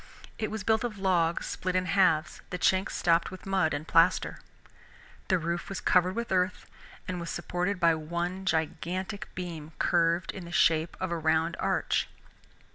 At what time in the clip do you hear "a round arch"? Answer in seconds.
11.11-12.09